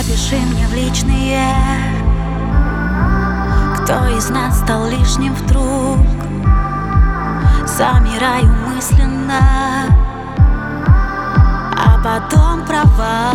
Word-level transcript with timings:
Напиши 0.00 0.36
мне 0.36 0.66
в 0.66 0.72
личные. 0.72 1.44
Кто 3.76 4.08
из 4.16 4.30
нас 4.30 4.58
стал 4.60 4.88
лишним 4.88 5.34
вдруг? 5.34 5.98
Замираю 7.66 8.46
мысленно. 8.66 9.42
А 11.76 12.00
потом 12.02 12.64
провал. 12.64 13.34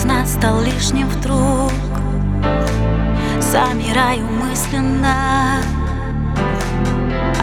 из 0.00 0.04
нас 0.04 0.32
стал 0.32 0.62
лишним 0.62 1.08
вдруг. 1.08 1.72
Замираю 3.38 4.24
мысленно, 4.24 5.62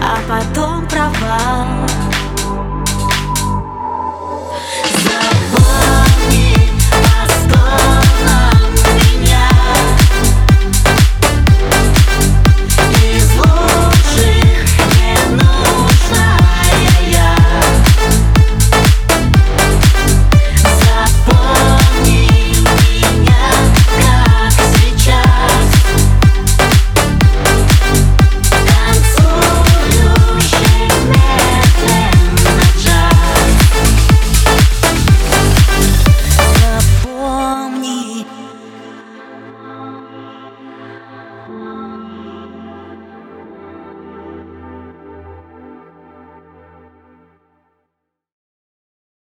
а 0.01 0.17
потом 0.27 0.87
провал. 0.87 1.67